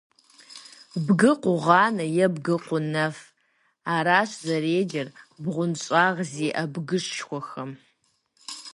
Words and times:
«Бгы 1.05 1.31
кугъуанэ» 1.41 2.05
е 2.23 2.27
«бгы 2.33 2.55
кунэф». 2.65 3.15
Аращ 3.95 4.29
зэреджэр 4.45 5.07
бгъуэнщIагъ 5.43 6.19
зиIэ 6.31 6.63
бгышхуэхэм. 6.73 7.71